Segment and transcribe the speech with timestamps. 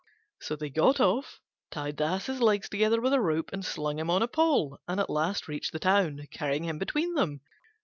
[0.41, 4.09] So they got off, tied the Ass's legs together with a rope and slung him
[4.09, 7.41] on a pole, and at last reached the town, carrying him between them.